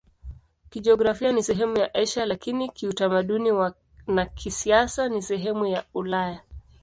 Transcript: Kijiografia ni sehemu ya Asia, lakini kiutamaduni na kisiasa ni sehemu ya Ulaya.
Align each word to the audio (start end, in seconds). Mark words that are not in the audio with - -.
Kijiografia 0.69 1.31
ni 1.31 1.43
sehemu 1.43 1.77
ya 1.77 1.93
Asia, 1.93 2.25
lakini 2.25 2.69
kiutamaduni 2.69 3.73
na 4.07 4.25
kisiasa 4.25 5.09
ni 5.09 5.21
sehemu 5.21 5.65
ya 5.65 5.85
Ulaya. 5.93 6.41